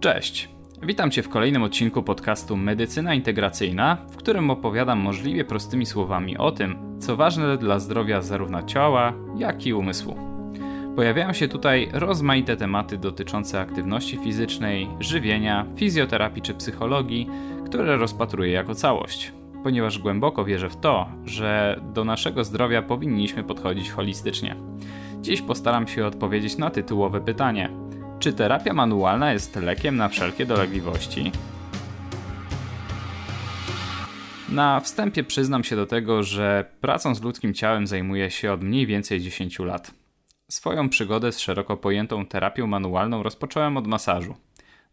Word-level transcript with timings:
Cześć. 0.00 0.48
Witam 0.82 1.10
Cię 1.10 1.22
w 1.22 1.28
kolejnym 1.28 1.62
odcinku 1.62 2.02
podcastu 2.02 2.56
Medycyna 2.56 3.14
Integracyjna, 3.14 3.96
w 4.10 4.16
którym 4.16 4.50
opowiadam 4.50 4.98
możliwie 4.98 5.44
prostymi 5.44 5.86
słowami 5.86 6.38
o 6.38 6.52
tym, 6.52 6.98
co 6.98 7.16
ważne 7.16 7.58
dla 7.58 7.78
zdrowia 7.78 8.22
zarówno 8.22 8.62
ciała, 8.62 9.12
jak 9.36 9.66
i 9.66 9.74
umysłu. 9.74 10.16
Pojawiają 10.96 11.32
się 11.32 11.48
tutaj 11.48 11.88
rozmaite 11.92 12.56
tematy 12.56 12.98
dotyczące 12.98 13.60
aktywności 13.60 14.16
fizycznej, 14.16 14.88
żywienia, 15.00 15.66
fizjoterapii 15.76 16.42
czy 16.42 16.54
psychologii, 16.54 17.28
które 17.66 17.96
rozpatruję 17.96 18.52
jako 18.52 18.74
całość, 18.74 19.32
ponieważ 19.62 19.98
głęboko 19.98 20.44
wierzę 20.44 20.70
w 20.70 20.76
to, 20.76 21.08
że 21.24 21.80
do 21.94 22.04
naszego 22.04 22.44
zdrowia 22.44 22.82
powinniśmy 22.82 23.44
podchodzić 23.44 23.90
holistycznie. 23.90 24.56
Dziś 25.20 25.42
postaram 25.42 25.88
się 25.88 26.06
odpowiedzieć 26.06 26.58
na 26.58 26.70
tytułowe 26.70 27.20
pytanie– 27.20 27.70
czy 28.20 28.32
terapia 28.32 28.72
manualna 28.72 29.32
jest 29.32 29.56
lekiem 29.56 29.96
na 29.96 30.08
wszelkie 30.08 30.46
dolegliwości? 30.46 31.32
Na 34.48 34.80
wstępie 34.80 35.24
przyznam 35.24 35.64
się 35.64 35.76
do 35.76 35.86
tego, 35.86 36.22
że 36.22 36.64
pracą 36.80 37.14
z 37.14 37.22
ludzkim 37.22 37.54
ciałem 37.54 37.86
zajmuję 37.86 38.30
się 38.30 38.52
od 38.52 38.62
mniej 38.62 38.86
więcej 38.86 39.20
10 39.20 39.58
lat. 39.58 39.94
Swoją 40.50 40.88
przygodę 40.88 41.32
z 41.32 41.40
szeroko 41.40 41.76
pojętą 41.76 42.26
terapią 42.26 42.66
manualną 42.66 43.22
rozpocząłem 43.22 43.76
od 43.76 43.86
masażu. 43.86 44.34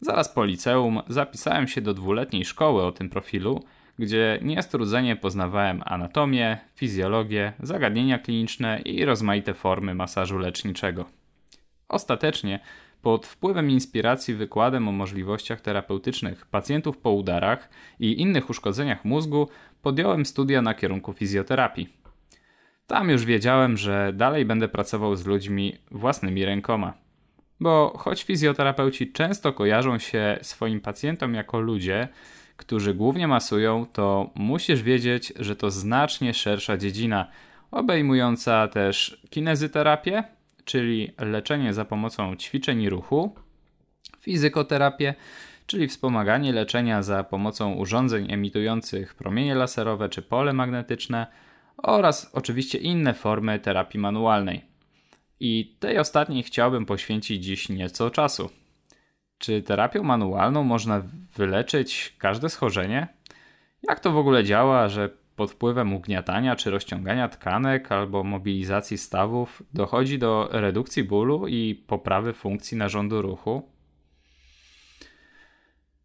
Zaraz 0.01 0.29
po 0.29 0.45
liceum 0.45 1.01
zapisałem 1.07 1.67
się 1.67 1.81
do 1.81 1.93
dwuletniej 1.93 2.45
szkoły 2.45 2.83
o 2.83 2.91
tym 2.91 3.09
profilu, 3.09 3.63
gdzie 3.99 4.39
niestrudzenie 4.41 5.15
poznawałem 5.15 5.81
anatomię, 5.85 6.57
fizjologię, 6.75 7.53
zagadnienia 7.59 8.19
kliniczne 8.19 8.79
i 8.79 9.05
rozmaite 9.05 9.53
formy 9.53 9.95
masażu 9.95 10.37
leczniczego. 10.37 11.05
Ostatecznie 11.89 12.59
pod 13.01 13.27
wpływem 13.27 13.71
inspiracji 13.71 14.33
wykładem 14.33 14.87
o 14.87 14.91
możliwościach 14.91 15.61
terapeutycznych 15.61 16.45
pacjentów 16.45 16.97
po 16.97 17.11
udarach 17.11 17.69
i 17.99 18.21
innych 18.21 18.49
uszkodzeniach 18.49 19.05
mózgu 19.05 19.49
podjąłem 19.81 20.25
studia 20.25 20.61
na 20.61 20.73
kierunku 20.73 21.13
fizjoterapii. 21.13 21.89
Tam 22.87 23.09
już 23.09 23.25
wiedziałem, 23.25 23.77
że 23.77 24.11
dalej 24.13 24.45
będę 24.45 24.67
pracował 24.67 25.15
z 25.15 25.25
ludźmi 25.25 25.77
własnymi 25.91 26.45
rękoma. 26.45 26.93
Bo 27.59 27.93
choć 27.97 28.23
fizjoterapeuci 28.23 29.11
często 29.11 29.53
kojarzą 29.53 29.99
się 29.99 30.39
swoim 30.41 30.81
pacjentom 30.81 31.33
jako 31.33 31.59
ludzie, 31.59 32.07
którzy 32.57 32.93
głównie 32.93 33.27
masują, 33.27 33.85
to 33.93 34.29
musisz 34.35 34.83
wiedzieć, 34.83 35.33
że 35.39 35.55
to 35.55 35.71
znacznie 35.71 36.33
szersza 36.33 36.77
dziedzina, 36.77 37.27
obejmująca 37.71 38.67
też 38.67 39.21
kinezyterapię, 39.29 40.23
czyli 40.67 41.11
leczenie 41.19 41.73
za 41.73 41.85
pomocą 41.85 42.35
ćwiczeń 42.35 42.81
i 42.81 42.89
ruchu, 42.89 43.35
fizykoterapię, 44.19 45.15
czyli 45.65 45.87
wspomaganie 45.87 46.53
leczenia 46.53 47.03
za 47.03 47.23
pomocą 47.23 47.73
urządzeń 47.73 48.31
emitujących 48.31 49.15
promienie 49.15 49.55
laserowe 49.55 50.09
czy 50.09 50.21
pole 50.21 50.53
magnetyczne 50.53 51.27
oraz 51.77 52.29
oczywiście 52.33 52.77
inne 52.77 53.13
formy 53.13 53.59
terapii 53.59 53.99
manualnej. 53.99 54.65
I 55.39 55.75
tej 55.79 55.99
ostatniej 55.99 56.43
chciałbym 56.43 56.85
poświęcić 56.85 57.43
dziś 57.43 57.69
nieco 57.69 58.11
czasu. 58.11 58.49
Czy 59.37 59.61
terapią 59.61 60.03
manualną 60.03 60.63
można 60.63 61.03
wyleczyć 61.35 62.15
każde 62.17 62.49
schorzenie? 62.49 63.07
Jak 63.89 63.99
to 63.99 64.11
w 64.11 64.17
ogóle 64.17 64.43
działa, 64.43 64.89
że 64.89 65.09
pod 65.37 65.51
wpływem 65.51 65.93
ugniatania 65.93 66.55
czy 66.55 66.71
rozciągania 66.71 67.29
tkanek 67.29 67.91
albo 67.91 68.23
mobilizacji 68.23 68.97
stawów 68.97 69.63
dochodzi 69.73 70.19
do 70.19 70.49
redukcji 70.51 71.03
bólu 71.03 71.47
i 71.47 71.83
poprawy 71.87 72.33
funkcji 72.33 72.77
narządu 72.77 73.21
ruchu. 73.21 73.69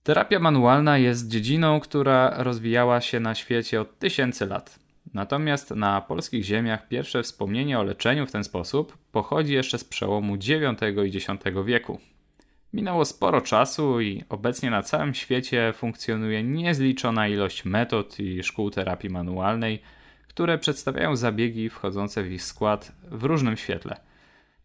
Terapia 0.03 0.39
manualna 0.39 0.99
jest 0.99 1.29
dziedziną, 1.29 1.81
która 1.81 2.43
rozwijała 2.43 3.01
się 3.01 3.21
na 3.21 3.35
świecie 3.35 3.81
od 3.81 3.99
tysięcy 3.99 4.47
lat. 4.47 4.79
Natomiast 5.15 5.71
na 5.71 6.01
polskich 6.01 6.45
ziemiach 6.45 6.89
pierwsze 6.89 7.23
wspomnienie 7.23 7.79
o 7.79 7.83
leczeniu 7.83 8.27
w 8.27 8.33
ten 8.33 8.45
sposób 8.45 8.99
pochodzi 9.13 9.53
jeszcze 9.53 9.79
z 9.79 9.85
przełomu 9.85 10.35
IX 10.35 10.83
i 11.15 11.17
X 11.17 11.27
wieku. 11.65 12.01
Minęło 12.73 13.05
sporo 13.05 13.41
czasu 13.41 14.01
i 14.01 14.25
obecnie 14.29 14.71
na 14.71 14.83
całym 14.83 15.15
świecie 15.15 15.73
funkcjonuje 15.77 16.43
niezliczona 16.43 17.29
ilość 17.29 17.65
metod 17.65 18.21
i 18.21 18.43
szkół 18.43 18.71
terapii 18.71 19.11
manualnej, 19.11 19.83
które 20.29 20.59
przedstawiają 20.59 21.17
zabiegi 21.17 21.71
wchodzące 21.71 22.23
w 22.23 22.33
ich 22.33 22.43
skład 22.43 22.93
w 23.11 23.25
różnym 23.25 23.57
świetle. 23.57 23.97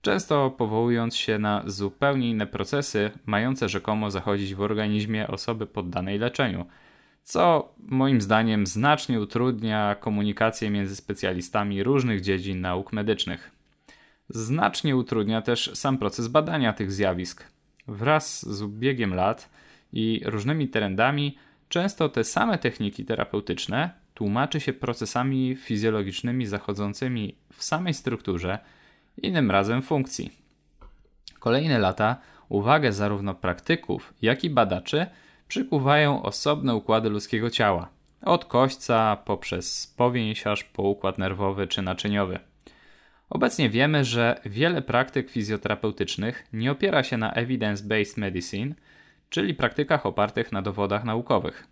Często 0.01 0.51
powołując 0.51 1.15
się 1.15 1.39
na 1.39 1.63
zupełnie 1.65 2.29
inne 2.29 2.47
procesy, 2.47 3.11
mające 3.25 3.69
rzekomo 3.69 4.11
zachodzić 4.11 4.55
w 4.55 4.61
organizmie 4.61 5.27
osoby 5.27 5.67
poddanej 5.67 6.19
leczeniu, 6.19 6.65
co 7.23 7.73
moim 7.79 8.21
zdaniem 8.21 8.67
znacznie 8.67 9.21
utrudnia 9.21 9.95
komunikację 9.99 10.69
między 10.69 10.95
specjalistami 10.95 11.83
różnych 11.83 12.21
dziedzin 12.21 12.61
nauk 12.61 12.93
medycznych. 12.93 13.51
Znacznie 14.29 14.95
utrudnia 14.95 15.41
też 15.41 15.71
sam 15.73 15.97
proces 15.97 16.27
badania 16.27 16.73
tych 16.73 16.91
zjawisk, 16.91 17.56
Wraz 17.87 18.55
z 18.55 18.61
ubiegiem 18.61 19.13
lat 19.13 19.49
i 19.93 20.21
różnymi 20.25 20.67
trendami, 20.67 21.37
często 21.69 22.09
te 22.09 22.23
same 22.23 22.57
techniki 22.57 23.05
terapeutyczne 23.05 23.89
tłumaczy 24.13 24.59
się 24.59 24.73
procesami 24.73 25.55
fizjologicznymi 25.55 26.45
zachodzącymi 26.45 27.35
w 27.53 27.63
samej 27.63 27.93
strukturze, 27.93 28.59
innym 29.21 29.51
razem 29.51 29.81
funkcji. 29.81 30.31
Kolejne 31.39 31.79
lata 31.79 32.17
uwagę 32.49 32.93
zarówno 32.93 33.35
praktyków, 33.35 34.13
jak 34.21 34.43
i 34.43 34.49
badaczy 34.49 35.05
przykuwają 35.47 36.23
osobne 36.23 36.75
układy 36.75 37.09
ludzkiego 37.09 37.49
ciała, 37.49 37.89
od 38.21 38.45
kośćca 38.45 39.17
poprzez 39.25 39.93
powięź 39.97 40.47
aż 40.47 40.63
po 40.63 40.83
układ 40.83 41.17
nerwowy 41.17 41.67
czy 41.67 41.81
naczyniowy. 41.81 42.39
Obecnie 43.29 43.69
wiemy, 43.69 44.05
że 44.05 44.41
wiele 44.45 44.81
praktyk 44.81 45.29
fizjoterapeutycznych 45.29 46.47
nie 46.53 46.71
opiera 46.71 47.03
się 47.03 47.17
na 47.17 47.33
evidence-based 47.33 48.17
medicine, 48.17 48.75
czyli 49.29 49.53
praktykach 49.53 50.05
opartych 50.05 50.51
na 50.51 50.61
dowodach 50.61 51.03
naukowych. 51.03 51.67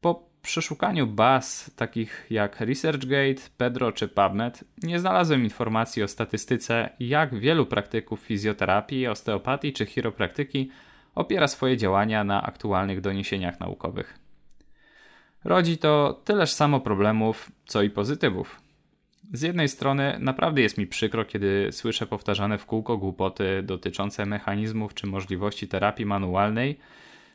Po 0.00 0.32
przeszukaniu 0.42 1.06
baz 1.06 1.70
takich 1.76 2.26
jak 2.30 2.60
ResearchGate, 2.60 3.42
Pedro 3.56 3.92
czy 3.92 4.08
PubMed 4.08 4.64
nie 4.82 5.00
znalazłem 5.00 5.44
informacji 5.44 6.02
o 6.02 6.08
statystyce, 6.08 6.90
jak 7.00 7.34
wielu 7.34 7.66
praktyków 7.66 8.20
fizjoterapii, 8.20 9.06
osteopatii 9.06 9.72
czy 9.72 9.86
chiropraktyki 9.86 10.70
opiera 11.14 11.48
swoje 11.48 11.76
działania 11.76 12.24
na 12.24 12.42
aktualnych 12.42 13.00
doniesieniach 13.00 13.60
naukowych. 13.60 14.18
Rodzi 15.44 15.78
to 15.78 16.20
tyleż 16.24 16.52
samo 16.52 16.80
problemów, 16.80 17.52
co 17.66 17.82
i 17.82 17.90
pozytywów. 17.90 18.61
Z 19.32 19.42
jednej 19.42 19.68
strony 19.68 20.16
naprawdę 20.20 20.62
jest 20.62 20.78
mi 20.78 20.86
przykro, 20.86 21.24
kiedy 21.24 21.68
słyszę 21.70 22.06
powtarzane 22.06 22.58
w 22.58 22.66
kółko 22.66 22.96
głupoty 22.96 23.62
dotyczące 23.62 24.26
mechanizmów 24.26 24.94
czy 24.94 25.06
możliwości 25.06 25.68
terapii 25.68 26.06
manualnej, 26.06 26.78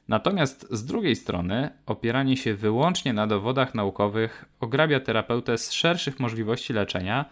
natomiast 0.08 0.68
z 0.72 0.86
drugiej 0.86 1.16
strony 1.16 1.70
opieranie 1.86 2.38
się 2.38 2.54
wyłącznie 2.54 3.14
na 3.14 3.28
dowodach 3.28 3.76
naukowych 3.76 4.46
ograbia 4.60 5.00
terapeutę 5.00 5.58
z 5.58 5.72
szerszych 5.72 6.20
możliwości 6.20 6.74
leczenia, 6.74 7.26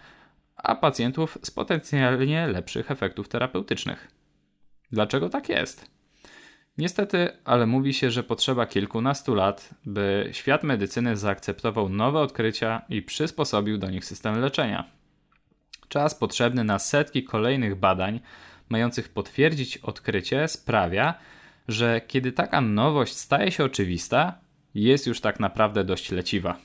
a 0.55 0.75
pacjentów 0.75 1.37
z 1.43 1.51
potencjalnie 1.51 2.47
lepszych 2.47 2.91
efektów 2.91 3.27
terapeutycznych. 3.27 4.11
Dlaczego 4.91 5.29
tak 5.29 5.49
jest? 5.49 5.94
Niestety, 6.77 7.29
ale 7.45 7.65
mówi 7.65 7.93
się, 7.93 8.11
że 8.11 8.23
potrzeba 8.23 8.65
kilkunastu 8.65 9.35
lat, 9.35 9.69
by 9.85 10.29
świat 10.31 10.63
medycyny 10.63 11.17
zaakceptował 11.17 11.89
nowe 11.89 12.19
odkrycia 12.19 12.81
i 12.89 13.01
przysposobił 13.01 13.77
do 13.77 13.89
nich 13.89 14.05
system 14.05 14.39
leczenia. 14.39 14.89
Czas 15.87 16.15
potrzebny 16.15 16.63
na 16.63 16.79
setki 16.79 17.23
kolejnych 17.23 17.75
badań, 17.75 18.19
mających 18.69 19.09
potwierdzić 19.09 19.77
odkrycie, 19.77 20.47
sprawia, 20.47 21.13
że 21.67 22.01
kiedy 22.07 22.31
taka 22.31 22.61
nowość 22.61 23.15
staje 23.15 23.51
się 23.51 23.63
oczywista, 23.63 24.39
jest 24.73 25.07
już 25.07 25.21
tak 25.21 25.39
naprawdę 25.39 25.83
dość 25.83 26.11
leciwa. 26.11 26.57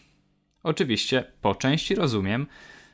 Oczywiście, 0.62 1.24
po 1.40 1.54
części 1.54 1.94
rozumiem, 1.94 2.46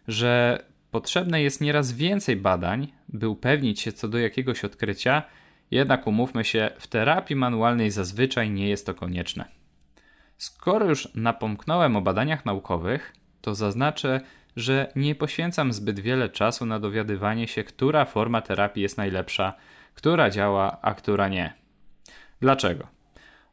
że 0.08 0.64
potrzebne 0.90 1.42
jest 1.42 1.60
nieraz 1.60 1.92
więcej 1.92 2.36
badań, 2.36 2.92
by 3.08 3.28
upewnić 3.28 3.80
się 3.80 3.92
co 3.92 4.08
do 4.08 4.18
jakiegoś 4.18 4.64
odkrycia 4.64 5.22
jednak 5.70 6.06
umówmy 6.06 6.44
się, 6.44 6.70
w 6.78 6.86
terapii 6.86 7.36
manualnej 7.36 7.90
zazwyczaj 7.90 8.50
nie 8.50 8.68
jest 8.68 8.86
to 8.86 8.94
konieczne. 8.94 9.44
Skoro 10.38 10.86
już 10.86 11.08
napomknąłem 11.14 11.96
o 11.96 12.00
badaniach 12.00 12.44
naukowych, 12.44 13.12
to 13.40 13.54
zaznaczę, 13.54 14.20
że 14.56 14.92
nie 14.96 15.14
poświęcam 15.14 15.72
zbyt 15.72 16.00
wiele 16.00 16.28
czasu 16.28 16.66
na 16.66 16.80
dowiadywanie 16.80 17.48
się, 17.48 17.64
która 17.64 18.04
forma 18.04 18.42
terapii 18.42 18.82
jest 18.82 18.96
najlepsza, 18.96 19.54
która 19.94 20.30
działa, 20.30 20.78
a 20.82 20.94
która 20.94 21.28
nie. 21.28 21.52
Dlaczego? 22.40 22.86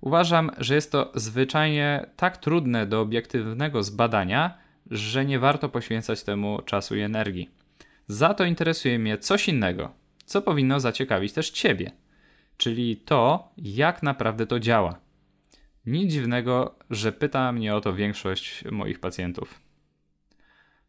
Uważam, 0.02 0.52
że 0.58 0.76
jest 0.76 0.92
to 0.92 1.12
zwyczajnie 1.16 2.06
tak 2.16 2.38
trudne 2.38 2.86
do 2.86 3.02
obiektywnego 3.02 3.84
zbadania, 3.84 4.58
że 4.92 5.26
nie 5.26 5.40
warto 5.40 5.70
poświęcać 5.70 6.24
temu 6.24 6.62
czasu 6.62 6.96
i 6.96 7.02
energii. 7.02 7.50
Za 8.08 8.34
to 8.34 8.46
interesuje 8.46 9.00
mnie 9.00 9.18
coś 9.18 9.48
innego, 9.48 9.92
co 10.26 10.42
powinno 10.42 10.80
zaciekawić 10.80 11.34
też 11.34 11.50
Ciebie. 11.50 11.92
Czyli 12.58 12.98
to, 12.98 13.52
jak 13.58 14.04
naprawdę 14.04 14.48
to 14.48 14.60
działa. 14.60 15.00
Nic 15.86 16.12
dziwnego, 16.12 16.76
że 16.90 17.12
pyta 17.12 17.52
mnie 17.52 17.76
o 17.76 17.82
to 17.82 17.94
większość 17.94 18.64
moich 18.72 19.00
pacjentów. 19.00 19.60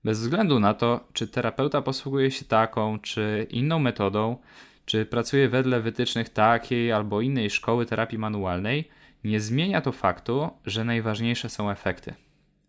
Bez 0.04 0.20
względu 0.20 0.60
na 0.60 0.74
to, 0.74 1.08
czy 1.12 1.28
terapeuta 1.28 1.82
posługuje 1.82 2.30
się 2.30 2.44
taką 2.44 2.98
czy 2.98 3.46
inną 3.50 3.78
metodą, 3.78 4.36
czy 4.84 5.06
pracuje 5.06 5.48
wedle 5.48 5.80
wytycznych 5.80 6.28
takiej 6.28 6.92
albo 6.92 7.20
innej 7.20 7.50
szkoły 7.50 7.86
terapii 7.86 8.18
manualnej, 8.18 8.88
nie 9.24 9.40
zmienia 9.40 9.80
to 9.80 9.92
faktu, 9.92 10.50
że 10.66 10.84
najważniejsze 10.84 11.48
są 11.48 11.70
efekty. 11.70 12.14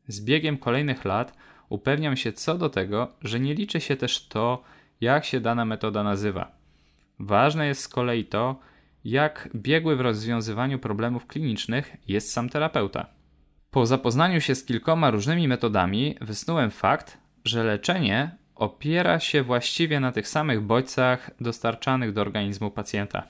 Z 0.07 0.21
biegiem 0.21 0.57
kolejnych 0.57 1.05
lat 1.05 1.37
upewniam 1.69 2.17
się 2.17 2.33
co 2.33 2.57
do 2.57 2.69
tego, 2.69 3.07
że 3.21 3.39
nie 3.39 3.53
liczy 3.53 3.81
się 3.81 3.95
też 3.95 4.27
to, 4.27 4.63
jak 5.01 5.25
się 5.25 5.39
dana 5.39 5.65
metoda 5.65 6.03
nazywa. 6.03 6.51
Ważne 7.19 7.67
jest 7.67 7.81
z 7.81 7.87
kolei 7.87 8.25
to, 8.25 8.59
jak 9.05 9.49
biegły 9.55 9.95
w 9.95 10.01
rozwiązywaniu 10.01 10.79
problemów 10.79 11.27
klinicznych 11.27 11.97
jest 12.07 12.31
sam 12.31 12.49
terapeuta. 12.49 13.05
Po 13.71 13.85
zapoznaniu 13.85 14.41
się 14.41 14.55
z 14.55 14.65
kilkoma 14.65 15.11
różnymi 15.11 15.47
metodami, 15.47 16.15
wysnułem 16.21 16.71
fakt, 16.71 17.17
że 17.43 17.63
leczenie 17.63 18.37
opiera 18.55 19.19
się 19.19 19.43
właściwie 19.43 19.99
na 19.99 20.11
tych 20.11 20.27
samych 20.27 20.61
bodźcach 20.61 21.31
dostarczanych 21.41 22.13
do 22.13 22.21
organizmu 22.21 22.71
pacjenta. 22.71 23.27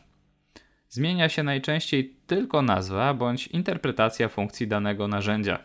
Zmienia 0.89 1.29
się 1.29 1.43
najczęściej 1.43 2.15
tylko 2.27 2.61
nazwa 2.61 3.13
bądź 3.13 3.47
interpretacja 3.47 4.29
funkcji 4.29 4.67
danego 4.67 5.07
narzędzia. 5.07 5.59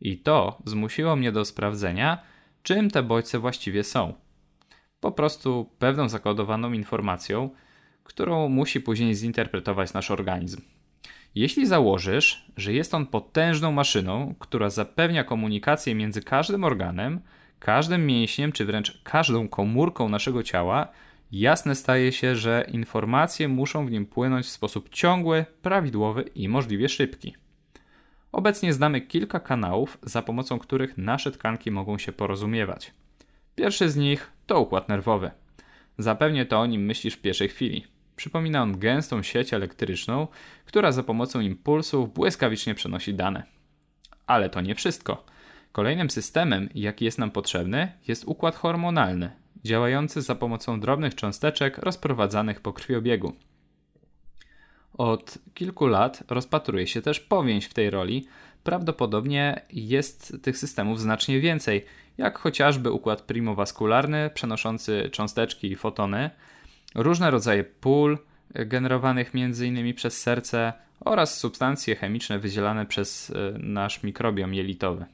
I 0.00 0.18
to 0.18 0.62
zmusiło 0.64 1.16
mnie 1.16 1.32
do 1.32 1.44
sprawdzenia, 1.44 2.18
czym 2.62 2.90
te 2.90 3.02
bodźce 3.02 3.38
właściwie 3.38 3.84
są. 3.84 4.14
Po 5.00 5.12
prostu 5.12 5.70
pewną 5.78 6.08
zakodowaną 6.08 6.72
informacją, 6.72 7.50
którą 8.04 8.48
musi 8.48 8.80
później 8.80 9.14
zinterpretować 9.14 9.92
nasz 9.92 10.10
organizm. 10.10 10.60
Jeśli 11.34 11.66
założysz, 11.66 12.46
że 12.56 12.72
jest 12.72 12.94
on 12.94 13.06
potężną 13.06 13.72
maszyną, 13.72 14.34
która 14.38 14.70
zapewnia 14.70 15.24
komunikację 15.24 15.94
między 15.94 16.22
każdym 16.22 16.64
organem, 16.64 17.20
każdym 17.58 18.06
mięśniem 18.06 18.52
czy 18.52 18.64
wręcz 18.64 19.00
każdą 19.02 19.48
komórką 19.48 20.08
naszego 20.08 20.42
ciała, 20.42 20.88
jasne 21.32 21.74
staje 21.74 22.12
się, 22.12 22.36
że 22.36 22.66
informacje 22.72 23.48
muszą 23.48 23.86
w 23.86 23.90
nim 23.90 24.06
płynąć 24.06 24.46
w 24.46 24.50
sposób 24.50 24.88
ciągły, 24.88 25.44
prawidłowy 25.62 26.22
i 26.22 26.48
możliwie 26.48 26.88
szybki. 26.88 27.34
Obecnie 28.32 28.72
znamy 28.72 29.00
kilka 29.00 29.40
kanałów, 29.40 29.98
za 30.02 30.22
pomocą 30.22 30.58
których 30.58 30.98
nasze 30.98 31.30
tkanki 31.30 31.70
mogą 31.70 31.98
się 31.98 32.12
porozumiewać. 32.12 32.92
Pierwszy 33.54 33.90
z 33.90 33.96
nich 33.96 34.32
to 34.46 34.60
układ 34.60 34.88
nerwowy. 34.88 35.30
Zapewnie 35.98 36.46
to 36.46 36.60
o 36.60 36.66
nim 36.66 36.84
myślisz 36.84 37.14
w 37.14 37.20
pierwszej 37.20 37.48
chwili. 37.48 37.93
Przypomina 38.16 38.62
on 38.62 38.78
gęstą 38.78 39.22
sieć 39.22 39.54
elektryczną, 39.54 40.28
która 40.64 40.92
za 40.92 41.02
pomocą 41.02 41.40
impulsów 41.40 42.14
błyskawicznie 42.14 42.74
przenosi 42.74 43.14
dane. 43.14 43.42
Ale 44.26 44.50
to 44.50 44.60
nie 44.60 44.74
wszystko. 44.74 45.24
Kolejnym 45.72 46.10
systemem, 46.10 46.68
jaki 46.74 47.04
jest 47.04 47.18
nam 47.18 47.30
potrzebny, 47.30 47.92
jest 48.08 48.24
układ 48.24 48.56
hormonalny, 48.56 49.30
działający 49.64 50.22
za 50.22 50.34
pomocą 50.34 50.80
drobnych 50.80 51.14
cząsteczek 51.14 51.78
rozprowadzanych 51.78 52.60
po 52.60 52.72
krwiobiegu. 52.72 53.32
Od 54.98 55.38
kilku 55.54 55.86
lat 55.86 56.22
rozpatruje 56.28 56.86
się 56.86 57.02
też 57.02 57.20
powięź 57.20 57.64
w 57.64 57.74
tej 57.74 57.90
roli. 57.90 58.26
Prawdopodobnie 58.64 59.62
jest 59.70 60.36
tych 60.42 60.58
systemów 60.58 61.00
znacznie 61.00 61.40
więcej, 61.40 61.84
jak 62.18 62.38
chociażby 62.38 62.90
układ 62.90 63.22
primowaskularny 63.22 64.30
przenoszący 64.34 65.10
cząsteczki 65.12 65.72
i 65.72 65.76
fotony, 65.76 66.30
różne 66.94 67.30
rodzaje 67.30 67.64
pól 67.64 68.18
generowanych 68.54 69.30
m.in. 69.34 69.94
przez 69.94 70.22
serce 70.22 70.72
oraz 71.00 71.38
substancje 71.38 71.96
chemiczne 71.96 72.38
wydzielane 72.38 72.86
przez 72.86 73.30
e, 73.30 73.58
nasz 73.58 74.02
mikrobiom 74.02 74.54
jelitowy. 74.54 75.04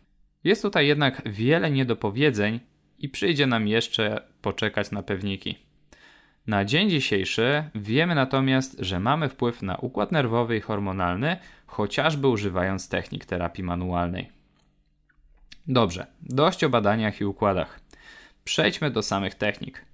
Jest 0.44 0.62
tutaj 0.62 0.86
jednak 0.86 1.22
wiele 1.26 1.70
niedopowiedzeń 1.70 2.60
i 2.98 3.08
przyjdzie 3.08 3.46
nam 3.46 3.68
jeszcze 3.68 4.22
poczekać 4.42 4.90
na 4.90 5.02
pewniki. 5.02 5.58
Na 6.46 6.64
dzień 6.64 6.90
dzisiejszy 6.90 7.64
wiemy 7.74 8.14
natomiast, 8.14 8.76
że 8.78 9.00
mamy 9.00 9.28
wpływ 9.28 9.62
na 9.62 9.76
układ 9.76 10.12
nerwowy 10.12 10.56
i 10.56 10.60
hormonalny, 10.60 11.36
chociażby 11.66 12.28
używając 12.28 12.88
technik 12.88 13.24
terapii 13.24 13.64
manualnej. 13.64 14.30
Dobrze, 15.66 16.06
dość 16.22 16.64
o 16.64 16.68
badaniach 16.68 17.20
i 17.20 17.24
układach. 17.24 17.80
Przejdźmy 18.44 18.90
do 18.90 19.02
samych 19.02 19.34
technik. 19.34 19.84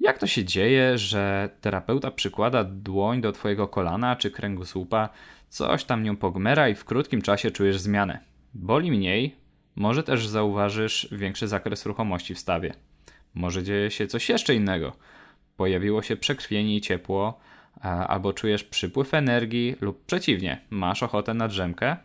Jak 0.00 0.18
to 0.18 0.26
się 0.26 0.44
dzieje, 0.44 0.98
że 0.98 1.50
terapeuta 1.60 2.10
przykłada 2.10 2.64
dłoń 2.64 3.20
do 3.20 3.32
Twojego 3.32 3.68
kolana 3.68 4.16
czy 4.16 4.30
kręgosłupa, 4.30 5.08
coś 5.48 5.84
tam 5.84 6.02
nią 6.02 6.16
pogmera 6.16 6.68
i 6.68 6.74
w 6.74 6.84
krótkim 6.84 7.22
czasie 7.22 7.50
czujesz 7.50 7.78
zmianę? 7.78 8.18
Boli 8.54 8.90
mniej, 8.90 9.36
może 9.76 10.02
też 10.02 10.26
zauważysz 10.26 11.08
większy 11.12 11.48
zakres 11.48 11.86
ruchomości 11.86 12.34
w 12.34 12.38
stawie. 12.38 12.74
Może 13.34 13.62
dzieje 13.62 13.90
się 13.90 14.06
coś 14.06 14.28
jeszcze 14.28 14.54
innego. 14.54 14.96
Pojawiło 15.56 16.02
się 16.02 16.16
przekrwienie 16.16 16.76
i 16.76 16.80
ciepło, 16.80 17.40
albo 17.82 18.32
czujesz 18.32 18.64
przypływ 18.64 19.14
energii, 19.14 19.76
lub 19.80 20.04
przeciwnie, 20.04 20.60
masz 20.70 21.02
ochotę 21.02 21.34
na 21.34 21.48
drzemkę. 21.48 21.96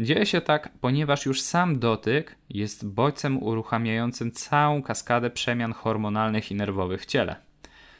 Dzieje 0.00 0.26
się 0.26 0.40
tak, 0.40 0.68
ponieważ 0.80 1.26
już 1.26 1.40
sam 1.40 1.78
dotyk 1.78 2.36
jest 2.50 2.88
bodźcem 2.88 3.42
uruchamiającym 3.42 4.32
całą 4.32 4.82
kaskadę 4.82 5.30
przemian 5.30 5.72
hormonalnych 5.72 6.50
i 6.50 6.54
nerwowych 6.54 7.02
w 7.02 7.06
ciele. 7.06 7.36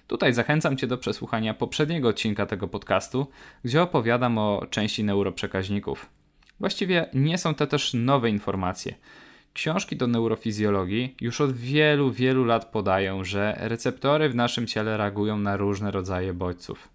Tutaj 0.06 0.32
zachęcam 0.32 0.76
Cię 0.76 0.87
do 0.87 0.98
przesłuchania 0.98 1.54
poprzedniego 1.54 2.08
odcinka 2.08 2.46
tego 2.46 2.69
podcastu, 2.69 3.26
gdzie 3.64 3.82
opowiadam 3.82 4.38
o 4.38 4.66
części 4.70 5.04
neuroprzekaźników. 5.04 6.10
Właściwie 6.60 7.08
nie 7.14 7.38
są 7.38 7.54
to 7.54 7.66
też 7.66 7.94
nowe 7.94 8.31
informacje. 8.31 8.94
Książki 9.52 9.96
do 9.96 10.06
neurofizjologii 10.06 11.16
już 11.20 11.40
od 11.40 11.52
wielu, 11.52 12.12
wielu 12.12 12.44
lat 12.44 12.64
podają, 12.64 13.25
że 13.25 13.56
receptory 13.58 14.28
w 14.28 14.34
naszym 14.34 14.66
ciele 14.66 14.96
reagują 14.96 15.38
na 15.38 15.56
różne 15.56 15.90
rodzaje 15.90 16.34
bodźców. 16.34 16.88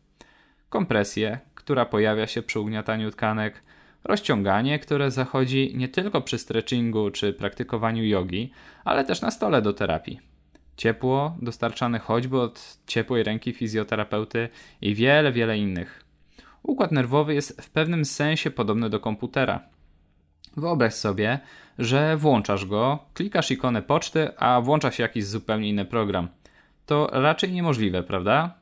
Kompresję, 0.69 1.39
która 1.56 1.86
pojawia 1.86 2.27
się 2.27 2.42
przy 2.42 2.59
ugniataniu 2.59 3.12
tkanek, 3.12 3.63
rozciąganie, 4.03 4.80
które 4.80 5.12
zachodzi 5.12 5.74
nie 5.75 5.88
tylko 5.88 6.21
przy 6.21 6.38
stretchingu 6.38 7.12
czy 7.12 7.33
praktykowaniu 7.33 8.06
jogi, 8.06 8.51
ale 8.86 9.06
też 9.06 9.21
na 9.21 9.31
stole 9.31 9.62
do 9.62 9.74
terapii. 9.74 10.19
Ciepło 10.77 11.38
dostarczane 11.42 12.00
choćby 12.00 12.39
od 12.39 12.77
ciepłej 12.88 13.24
ręki 13.24 13.53
fizjoterapeuty 13.53 14.50
i 14.81 14.95
wiele, 14.95 15.31
wiele 15.31 15.57
innych. 15.57 16.06
Układ 16.63 16.92
nerwowy 16.92 17.33
jest 17.33 17.62
w 17.62 17.69
pewnym 17.69 18.06
sensie 18.06 18.51
podobny 18.51 18.90
do 18.90 18.99
komputera. 18.99 19.59
Wyobraź 20.57 20.94
sobie, 20.94 21.40
że 21.80 22.18
włączasz 22.18 22.66
go, 22.66 22.99
klikasz 23.14 23.52
ikonę 23.52 23.81
poczty, 23.81 24.37
a 24.37 24.61
włącza 24.61 24.92
się 24.92 25.04
jakiś 25.04 25.25
zupełnie 25.25 25.69
inny 25.69 25.85
program. 25.85 26.28
To 26.85 27.09
raczej 27.11 27.52
niemożliwe, 27.52 28.04
prawda? 28.04 28.54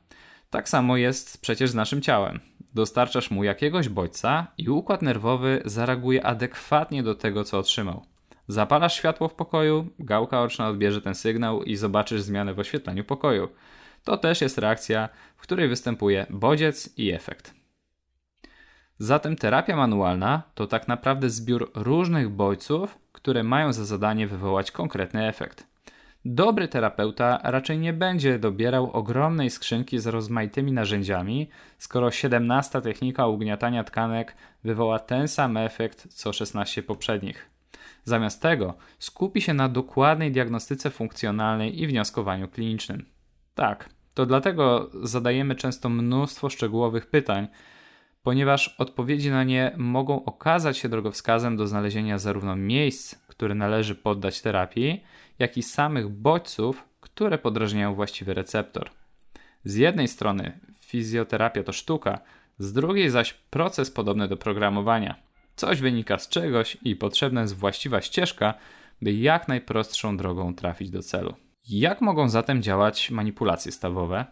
Tak 0.50 0.70
samo 0.70 0.98
jest 0.98 1.42
przecież 1.42 1.70
z 1.70 1.76
naszym 1.76 2.02
ciałem. 2.02 2.40
Dostarczasz 2.74 3.32
mu 3.32 3.44
jakiegoś 3.44 3.90
bodźca 3.90 4.48
i 4.58 4.70
układ 4.70 5.02
nerwowy 5.02 5.62
zareaguje 5.66 6.26
adekwatnie 6.26 7.04
do 7.04 7.16
tego, 7.16 7.44
co 7.44 7.60
otrzymał. 7.60 8.06
Zapalasz 8.48 8.96
światło 8.96 9.28
w 9.28 9.34
pokoju, 9.34 9.88
gałka 10.00 10.42
oczna 10.42 10.68
odbierze 10.68 11.02
ten 11.02 11.16
sygnał 11.16 11.64
i 11.64 11.76
zobaczysz 11.76 12.22
zmianę 12.22 12.54
w 12.54 12.60
oświetleniu 12.60 13.04
pokoju. 13.04 13.50
To 14.04 14.18
też 14.18 14.42
jest 14.42 14.58
reakcja, 14.58 15.10
w 15.38 15.42
której 15.42 15.68
występuje 15.68 16.26
bodziec 16.30 16.98
i 16.98 17.12
efekt. 17.12 17.54
Zatem 19.00 19.36
terapia 19.36 19.76
manualna 19.76 20.42
to 20.56 20.68
tak 20.68 20.88
naprawdę 20.88 21.30
zbiór 21.30 21.72
różnych 21.76 22.30
bodźców, 22.30 22.98
które 23.12 23.44
mają 23.44 23.74
za 23.74 23.86
zadanie 23.86 24.28
wywołać 24.28 24.72
konkretny 24.72 25.28
efekt. 25.28 25.69
Dobry 26.26 26.68
terapeuta 26.68 27.40
raczej 27.44 27.78
nie 27.78 27.94
będzie 27.94 28.40
dobierał 28.40 28.92
ogromnej 28.92 29.50
skrzynki 29.50 30.00
z 30.00 30.08
rozmaitymi 30.08 30.72
narzędziami, 30.72 31.50
skoro 31.78 32.12
17 32.12 32.82
technika 32.82 33.28
ugniatania 33.28 33.84
tkanek 33.84 34.36
wywoła 34.64 35.00
ten 35.00 35.28
sam 35.28 35.58
efekt 35.58 36.08
co 36.14 36.34
16 36.34 36.84
poprzednich. 36.84 37.50
Zamiast 38.04 38.42
tego 38.42 38.74
skupi 39.00 39.42
się 39.42 39.54
na 39.54 39.70
dokładnej 39.70 40.32
diagnostyce 40.32 40.90
funkcjonalnej 40.90 41.82
i 41.82 41.88
wnioskowaniu 41.88 42.48
klinicznym. 42.48 43.06
Tak, 43.56 43.90
to 44.14 44.26
dlatego 44.26 44.90
zadajemy 45.04 45.56
często 45.56 45.90
mnóstwo 45.90 46.50
szczegółowych 46.50 47.10
pytań, 47.10 47.48
ponieważ 48.24 48.76
odpowiedzi 48.78 49.32
na 49.32 49.44
nie 49.44 49.72
mogą 49.78 50.26
okazać 50.26 50.78
się 50.78 50.90
drogowskazem 50.90 51.58
do 51.58 51.68
znalezienia 51.68 52.18
zarówno 52.18 52.56
miejsc, 52.56 53.16
które 53.28 53.56
należy 53.56 53.96
poddać 53.96 54.42
terapii, 54.42 55.04
jak 55.40 55.58
i 55.58 55.64
samych 55.64 56.10
bodźców, 56.10 56.84
które 57.00 57.38
podrażniają 57.38 57.96
właściwy 57.96 58.34
receptor. 58.34 58.90
Z 59.64 59.76
jednej 59.76 60.08
strony 60.08 60.60
fizjoterapia 60.80 61.64
to 61.64 61.74
sztuka, 61.74 62.20
z 62.60 62.74
drugiej 62.74 63.10
zaś 63.10 63.34
proces 63.34 63.92
podobny 63.92 64.28
do 64.28 64.38
programowania. 64.38 65.16
Coś 65.56 65.82
wynika 65.82 66.18
z 66.18 66.30
czegoś 66.30 66.78
i 66.84 66.96
potrzebna 66.96 67.42
jest 67.42 67.56
właściwa 67.56 68.02
ścieżka, 68.02 68.54
by 69.02 69.14
jak 69.14 69.48
najprostszą 69.48 70.18
drogą 70.18 70.56
trafić 70.56 70.90
do 70.90 71.02
celu. 71.02 71.34
Jak 71.70 72.02
mogą 72.02 72.30
zatem 72.30 72.62
działać 72.62 73.12
manipulacje 73.12 73.72
stawowe? 73.72 74.26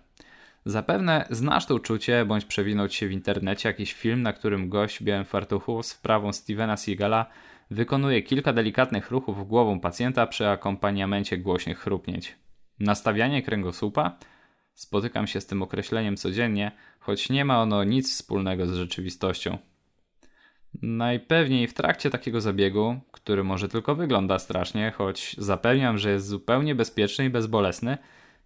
Zapewne 0.66 1.26
znasz 1.30 1.66
to 1.66 1.76
uczucie, 1.76 2.26
bądź 2.26 2.46
przewinął 2.46 2.88
ci 2.88 2.98
się 2.98 3.08
w 3.08 3.12
internecie 3.12 3.70
jakiś 3.70 3.94
film, 3.94 4.22
na 4.22 4.34
którym 4.34 4.70
gość 4.70 5.00
w 5.00 5.04
białym 5.04 5.26
fartuchu 5.26 5.84
z 5.84 5.94
wprawą 5.94 6.34
Stevena 6.34 6.78
Seagala 6.78 7.26
wykonuje 7.70 8.22
kilka 8.22 8.54
delikatnych 8.54 9.12
ruchów 9.12 9.48
głową 9.48 9.80
pacjenta 9.80 10.28
przy 10.28 10.48
akompaniamencie 10.48 11.38
głośnych 11.38 11.80
chrupnięć. 11.80 12.36
Nastawianie 12.80 13.42
kręgosłupa? 13.42 14.18
Spotykam 14.74 15.28
się 15.28 15.42
z 15.42 15.46
tym 15.46 15.62
określeniem 15.62 16.18
codziennie, 16.18 16.72
choć 17.00 17.30
nie 17.30 17.46
ma 17.46 17.62
ono 17.62 17.84
nic 17.84 18.14
wspólnego 18.14 18.68
z 18.68 18.74
rzeczywistością. 18.74 19.58
Najpewniej 20.82 21.68
w 21.68 21.74
trakcie 21.74 22.10
takiego 22.10 22.42
zabiegu, 22.42 23.00
który 23.12 23.44
może 23.44 23.70
tylko 23.70 23.96
wygląda 23.96 24.40
strasznie, 24.40 24.92
choć 24.92 25.36
zapewniam, 25.38 25.98
że 25.98 26.12
jest 26.12 26.28
zupełnie 26.28 26.76
bezpieczny 26.76 27.26
i 27.26 27.30
bezbolesny, 27.30 27.98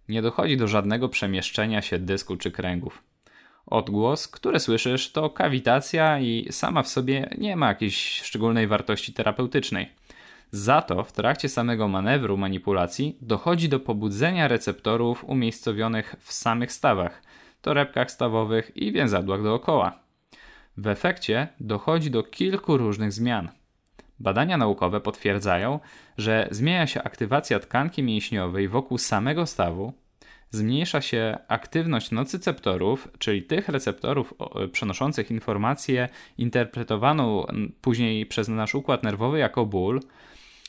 nie 0.08 0.22
dochodzi 0.22 0.56
do 0.56 0.68
żadnego 0.68 1.08
przemieszczenia 1.08 1.82
się 1.82 1.98
dysku 1.98 2.36
czy 2.36 2.50
kręgów. 2.50 3.02
Odgłos, 3.66 4.28
który 4.28 4.60
słyszysz, 4.60 5.12
to 5.12 5.30
kawitacja 5.30 6.18
i 6.20 6.48
sama 6.50 6.82
w 6.82 6.88
sobie 6.88 7.30
nie 7.38 7.56
ma 7.56 7.68
jakiejś 7.68 8.22
szczególnej 8.22 8.66
wartości 8.66 9.12
terapeutycznej. 9.12 9.90
Za 10.50 10.82
to 10.82 11.04
w 11.04 11.12
trakcie 11.12 11.48
samego 11.48 11.88
manewru 11.88 12.36
manipulacji 12.36 13.16
dochodzi 13.20 13.68
do 13.68 13.80
pobudzenia 13.80 14.48
receptorów 14.48 15.24
umiejscowionych 15.24 16.16
w 16.20 16.32
samych 16.32 16.72
stawach, 16.72 17.22
torebkach 17.62 18.10
stawowych 18.10 18.76
i 18.76 18.92
więzadłach 18.92 19.42
dookoła. 19.42 19.98
W 20.76 20.86
efekcie 20.86 21.48
dochodzi 21.60 22.10
do 22.10 22.22
kilku 22.22 22.76
różnych 22.76 23.12
zmian. 23.12 23.48
Badania 24.20 24.56
naukowe 24.56 25.00
potwierdzają, 25.00 25.80
że 26.18 26.48
zmienia 26.50 26.86
się 26.86 27.02
aktywacja 27.02 27.60
tkanki 27.60 28.02
mięśniowej 28.02 28.68
wokół 28.68 28.98
samego 28.98 29.46
stawu, 29.46 29.92
zmniejsza 30.52 31.00
się 31.00 31.38
aktywność 31.48 32.10
nocyceptorów, 32.10 33.08
czyli 33.18 33.42
tych 33.42 33.68
receptorów 33.68 34.34
przenoszących 34.72 35.30
informację 35.30 36.08
interpretowaną 36.38 37.46
później 37.80 38.26
przez 38.26 38.48
nasz 38.48 38.74
układ 38.74 39.02
nerwowy 39.02 39.38
jako 39.38 39.66
ból, 39.66 40.00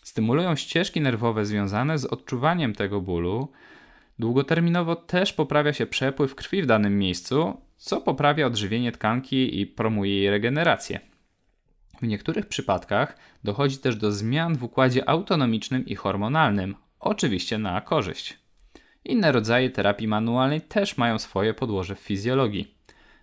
stymulują 0.04 0.56
ścieżki 0.56 1.02
nerwowe 1.02 1.46
związane 1.46 1.98
z 1.98 2.06
odczuwaniem 2.06 2.74
tego 2.74 3.02
bólu. 3.02 3.52
Długoterminowo 4.20 4.96
też 4.96 5.34
poprawia 5.34 5.74
się 5.74 5.86
przepływ 5.86 6.36
krwi 6.36 6.62
w 6.62 6.66
danym 6.66 7.00
miejscu, 7.00 7.62
co 7.78 8.02
poprawia 8.02 8.48
odżywienie 8.48 8.92
tkanki 8.92 9.60
i 9.60 9.68
promuje 9.68 10.18
jej 10.18 10.30
regenerację. 10.30 11.00
W 12.02 12.08
niektórych 12.08 12.46
przypadkach 12.46 13.18
dochodzi 13.44 13.78
też 13.78 13.96
do 13.96 14.12
zmian 14.12 14.56
w 14.56 14.63
układzie 14.63 15.10
autonomicznym 15.10 15.86
i 15.86 15.96
hormonalnym, 15.96 16.75
oczywiście 17.00 17.58
na 17.58 17.82
korzyść. 17.82 18.42
Inne 19.05 19.31
rodzaje 19.31 19.69
terapii 19.69 20.07
manualnej 20.07 20.62
też 20.62 20.98
mają 20.98 21.19
swoje 21.19 21.53
podłoże 21.53 21.95
w 21.95 22.00
fizjologii. 22.00 22.75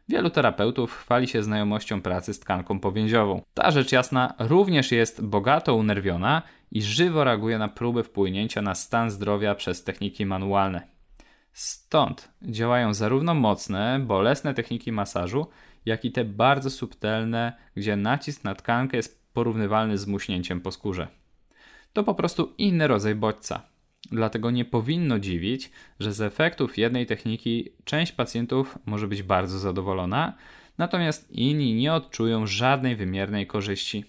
Wielu 0.09 0.31
terapeutów 0.31 0.97
chwali 0.97 1.29
się 1.29 1.43
znajomością 1.43 2.03
pracy 2.03 2.35
z 2.35 2.41
tkanką 2.41 2.81
powięziową. 2.81 3.43
Ta 3.55 3.71
rzecz 3.71 3.93
jasna 3.93 4.35
również 4.39 4.93
jest 4.93 5.25
bogato 5.25 5.75
unerwiona 5.75 6.43
i 6.71 6.83
żywo 6.83 7.25
reaguje 7.25 7.59
na 7.59 7.69
próby 7.69 8.05
wpłynięcia 8.05 8.63
na 8.63 8.75
stan 8.75 9.11
zdrowia 9.11 9.55
przez 9.55 9.85
techniki 9.85 10.27
manualne. 10.27 10.83
Stąd 11.53 12.29
działają 12.43 12.95
zarówno 12.95 13.35
mocne, 13.35 14.01
bolesne 14.07 14.55
techniki 14.55 14.93
masażu, 14.93 15.47
jak 15.87 16.05
i 16.05 16.13
te 16.13 16.25
bardzo 16.25 16.71
subtelne, 16.71 17.53
gdzie 17.77 17.97
nacisk 17.97 18.45
na 18.45 18.55
tkankę 18.55 18.97
jest 18.97 19.33
porównywalny 19.33 19.99
z 19.99 20.07
muśnięciem 20.07 20.61
po 20.61 20.71
skórze. 20.71 21.09
To 21.93 22.05
po 22.05 22.15
prostu 22.15 22.55
inny 22.59 22.89
rodzaj 22.89 23.15
bodźca. 23.15 23.63
Dlatego 24.13 24.51
nie 24.51 24.65
powinno 24.65 25.19
dziwić, 25.19 25.71
że 26.01 26.13
z 26.13 26.21
efektów 26.21 26.79
jednej 26.79 27.07
techniki 27.07 27.69
część 27.85 28.13
pacjentów 28.13 28.79
może 28.87 29.09
być 29.09 29.23
bardzo 29.23 29.59
zadowolona, 29.59 30.37
natomiast 30.79 31.31
inni 31.31 31.75
nie 31.75 31.93
odczują 31.93 32.47
żadnej 32.47 32.97
wymiernej 32.97 33.47
korzyści. 33.47 34.05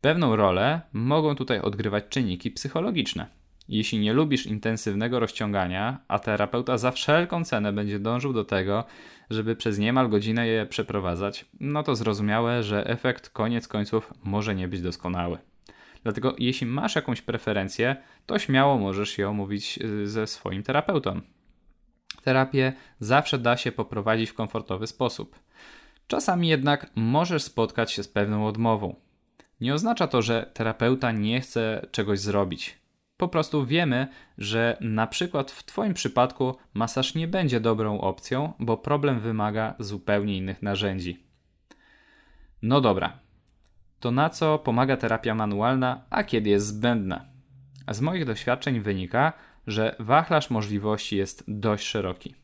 Pewną 0.00 0.36
rolę 0.36 0.80
mogą 0.92 1.34
tutaj 1.34 1.60
odgrywać 1.60 2.04
czynniki 2.08 2.50
psychologiczne. 2.50 3.26
Jeśli 3.68 3.98
nie 3.98 4.12
lubisz 4.12 4.46
intensywnego 4.46 5.20
rozciągania, 5.20 5.98
a 6.08 6.18
terapeuta 6.18 6.78
za 6.78 6.90
wszelką 6.90 7.44
cenę 7.44 7.72
będzie 7.72 7.98
dążył 7.98 8.32
do 8.32 8.44
tego, 8.44 8.84
żeby 9.30 9.56
przez 9.56 9.78
niemal 9.78 10.08
godzinę 10.08 10.46
je 10.46 10.66
przeprowadzać, 10.66 11.44
no 11.60 11.82
to 11.82 11.96
zrozumiałe, 11.96 12.62
że 12.62 12.86
efekt 12.86 13.30
koniec 13.30 13.68
końców 13.68 14.14
może 14.24 14.54
nie 14.54 14.68
być 14.68 14.80
doskonały. 14.80 15.38
Dlatego 16.02 16.34
jeśli 16.38 16.66
masz 16.66 16.94
jakąś 16.94 17.22
preferencję, 17.22 17.96
to 18.26 18.38
śmiało 18.38 18.78
możesz 18.78 19.18
ją 19.18 19.30
omówić 19.30 19.78
y, 19.78 20.08
ze 20.08 20.26
swoim 20.26 20.62
terapeutą. 20.62 21.20
Terapię 22.22 22.72
zawsze 23.00 23.38
da 23.38 23.56
się 23.56 23.72
poprowadzić 23.72 24.30
w 24.30 24.34
komfortowy 24.34 24.86
sposób. 24.86 25.38
Czasami 26.06 26.48
jednak 26.48 26.90
możesz 26.94 27.42
spotkać 27.42 27.92
się 27.92 28.02
z 28.02 28.08
pewną 28.08 28.46
odmową. 28.46 28.94
Nie 29.60 29.74
oznacza 29.74 30.06
to, 30.06 30.22
że 30.22 30.50
terapeuta 30.54 31.12
nie 31.12 31.40
chce 31.40 31.86
czegoś 31.90 32.20
zrobić. 32.20 32.82
Po 33.16 33.28
prostu 33.28 33.66
wiemy, 33.66 34.08
że 34.38 34.76
na 34.80 35.06
przykład 35.06 35.50
w 35.50 35.64
Twoim 35.64 35.94
przypadku 35.94 36.56
masaż 36.74 37.14
nie 37.14 37.28
będzie 37.28 37.60
dobrą 37.60 38.00
opcją, 38.00 38.52
bo 38.58 38.76
problem 38.76 39.20
wymaga 39.20 39.74
zupełnie 39.78 40.36
innych 40.36 40.62
narzędzi. 40.62 41.26
No 42.62 42.80
dobra, 42.80 43.18
to 44.02 44.10
na 44.10 44.30
co 44.30 44.58
pomaga 44.58 44.96
terapia 44.96 45.34
manualna, 45.34 46.00
a 46.10 46.24
kiedy 46.24 46.50
jest 46.50 46.66
zbędna? 46.66 47.24
Z 47.90 48.00
moich 48.00 48.24
doświadczeń 48.24 48.80
wynika, 48.80 49.32
że 49.66 49.96
wachlarz 49.98 50.50
możliwości 50.50 51.16
jest 51.16 51.44
dość 51.48 51.86
szeroki. 51.86 52.34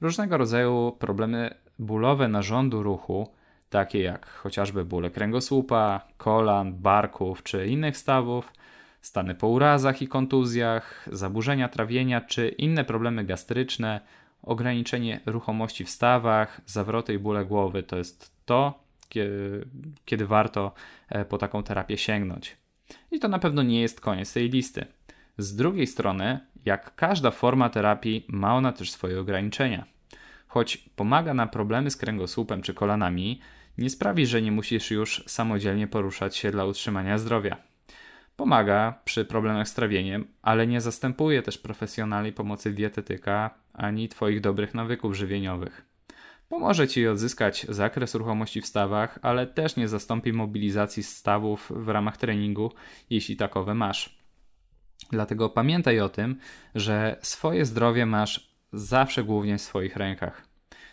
Różnego 0.00 0.36
rodzaju 0.36 0.96
problemy 0.98 1.54
bólowe 1.78 2.28
narządu 2.28 2.82
ruchu, 2.82 3.28
takie 3.70 4.02
jak 4.02 4.26
chociażby 4.26 4.84
bóle 4.84 5.10
kręgosłupa, 5.10 6.00
kolan, 6.16 6.74
barków 6.74 7.42
czy 7.42 7.66
innych 7.66 7.96
stawów, 7.96 8.52
stany 9.00 9.34
po 9.34 9.48
urazach 9.48 10.02
i 10.02 10.08
kontuzjach, 10.08 11.08
zaburzenia 11.12 11.68
trawienia 11.68 12.20
czy 12.20 12.48
inne 12.48 12.84
problemy 12.84 13.24
gastryczne, 13.24 14.00
ograniczenie 14.42 15.20
ruchomości 15.26 15.84
w 15.84 15.90
stawach, 15.90 16.60
zawroty 16.66 17.14
i 17.14 17.18
bóle 17.18 17.44
głowy 17.44 17.82
to 17.82 17.96
jest 17.96 18.32
to, 18.44 18.83
kiedy, 20.04 20.26
warto 20.26 20.72
e, 21.08 21.24
po 21.24 21.38
taką 21.38 21.62
terapię 21.62 21.98
sięgnąć. 21.98 22.56
I 23.10 23.18
to 23.18 23.28
na 23.28 23.38
pewno 23.38 23.62
nie 23.62 23.80
jest 23.80 24.00
koniec 24.00 24.32
tej 24.32 24.50
listy. 24.50 24.86
Z 25.38 25.56
drugiej 25.56 25.86
strony, 25.86 26.40
jak 26.64 26.94
każda 26.94 27.30
forma 27.30 27.68
terapii, 27.68 28.26
ma 28.28 28.54
ona 28.56 28.72
też 28.72 28.90
swoje 28.90 29.20
ograniczenia. 29.20 29.84
Choć 30.46 30.76
pomaga 30.76 31.34
na 31.34 31.46
problemy 31.46 31.90
z 31.90 31.96
kręgosłupem 31.96 32.62
czy 32.62 32.74
kolanami, 32.74 33.40
nie 33.78 33.90
sprawi, 33.90 34.26
że 34.26 34.42
nie 34.42 34.52
musisz 34.52 34.90
już 34.90 35.24
samodzielnie 35.26 35.86
poruszać 35.86 36.36
się 36.36 36.50
dla 36.50 36.64
utrzymania 36.64 37.18
zdrowia. 37.18 37.56
Pomaga 38.36 39.00
przy 39.04 39.24
problemach 39.24 39.68
z 39.68 39.74
trawieniem, 39.74 40.26
ale 40.42 40.66
nie 40.66 40.80
zastępuje 40.80 41.42
też 41.42 41.58
profesjonalnej 41.58 42.32
pomocy 42.32 42.72
dietetyka 42.72 43.50
ani 43.72 44.08
Twoich 44.08 44.40
dobrych 44.40 44.74
nawyków 44.74 45.14
żywieniowych. 45.14 45.93
Pomoże 46.48 46.88
Ci 46.88 47.08
odzyskać 47.08 47.66
zakres 47.68 48.14
ruchomości 48.14 48.60
w 48.60 48.66
stawach, 48.66 49.18
ale 49.22 49.46
też 49.46 49.76
nie 49.76 49.88
zastąpi 49.88 50.32
mobilizacji 50.32 51.02
stawów 51.02 51.72
w 51.76 51.88
ramach 51.88 52.16
treningu, 52.16 52.72
jeśli 53.10 53.36
takowe 53.36 53.74
masz. 53.74 54.18
Dlatego 55.12 55.48
pamiętaj 55.48 56.00
o 56.00 56.08
tym, 56.08 56.36
że 56.74 57.16
swoje 57.22 57.64
zdrowie 57.64 58.06
masz 58.06 58.54
zawsze 58.72 59.24
głównie 59.24 59.58
w 59.58 59.62
swoich 59.62 59.96
rękach. 59.96 60.48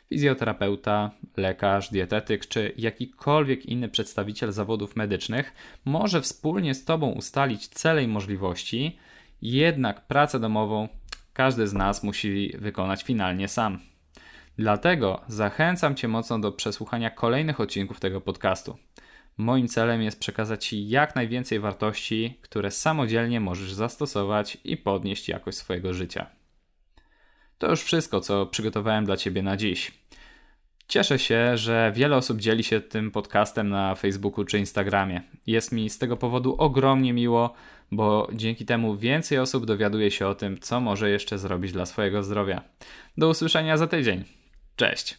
Fizjoterapeuta, 0.10 1.12
lekarz, 1.38 1.90
dietetyk 1.90 2.48
czy 2.48 2.74
jakikolwiek 2.78 3.66
inny 3.66 3.90
przedstawiciel 3.90 4.52
zawodów 4.52 4.96
medycznych 4.96 5.54
może 5.86 6.22
wspólnie 6.22 6.76
z 6.76 6.86
Tobą 6.86 7.12
ustalić 7.12 7.68
cele 7.68 8.04
i 8.04 8.08
możliwości, 8.08 8.98
jednak 9.42 10.08
pracę 10.08 10.40
domową 10.40 10.88
każdy 11.34 11.68
z 11.68 11.74
nas 11.74 12.04
musi 12.04 12.54
wykonać 12.58 13.04
finalnie 13.04 13.48
sam. 13.48 13.91
Dlatego 14.58 15.22
zachęcam 15.28 15.96
Cię 15.96 16.08
mocno 16.08 16.40
do 16.40 16.52
przesłuchania 16.52 17.10
kolejnych 17.10 17.60
odcinków 17.60 18.00
tego 18.00 18.22
podcastu. 18.22 18.78
Moim 19.38 19.68
celem 19.68 20.02
jest 20.02 20.20
przekazać 20.20 20.66
Ci 20.66 20.90
jak 20.90 21.16
najwięcej 21.16 21.60
wartości, 21.60 22.38
które 22.42 22.72
samodzielnie 22.72 23.40
możesz 23.40 23.74
zastosować 23.74 24.58
i 24.64 24.78
podnieść 24.78 25.30
jakość 25.30 25.58
swojego 25.58 25.94
życia. 25.94 26.26
To 27.58 27.70
już 27.70 27.84
wszystko, 27.84 28.22
co 28.22 28.46
przygotowałem 28.46 29.06
dla 29.06 29.18
Ciebie 29.18 29.42
na 29.42 29.58
dziś. 29.58 29.92
Cieszę 30.88 31.20
się, 31.20 31.58
że 31.58 31.92
wiele 31.96 32.18
osób 32.18 32.40
dzieli 32.40 32.64
się 32.64 32.82
tym 32.82 33.12
podcastem 33.12 33.70
na 33.70 33.96
Facebooku 33.96 34.46
czy 34.46 34.60
Instagramie. 34.60 35.22
Jest 35.48 35.72
mi 35.72 35.90
z 35.90 35.98
tego 35.98 36.18
powodu 36.18 36.56
ogromnie 36.58 37.14
miło, 37.14 37.54
bo 37.92 38.28
dzięki 38.34 38.66
temu 38.66 38.96
więcej 38.96 39.40
osób 39.40 39.66
dowiaduje 39.66 40.12
się 40.12 40.28
o 40.28 40.36
tym, 40.36 40.60
co 40.60 40.82
może 40.82 41.10
jeszcze 41.10 41.38
zrobić 41.38 41.72
dla 41.72 41.86
swojego 41.86 42.24
zdrowia. 42.24 42.62
Do 43.18 43.30
usłyszenia 43.30 43.78
za 43.78 43.88
tydzień. 43.88 44.41
Cześć! 44.76 45.18